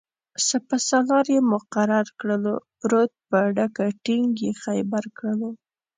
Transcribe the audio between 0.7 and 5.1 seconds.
سالار یې مقرر کړلو-پروت په ډکه ټینګ یې خیبر